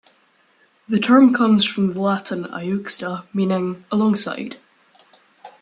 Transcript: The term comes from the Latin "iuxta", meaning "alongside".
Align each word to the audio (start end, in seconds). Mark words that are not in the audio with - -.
The 0.87 0.97
term 0.99 1.31
comes 1.31 1.63
from 1.63 1.93
the 1.93 2.01
Latin 2.01 2.45
"iuxta", 2.45 3.27
meaning 3.35 3.85
"alongside". 3.91 4.57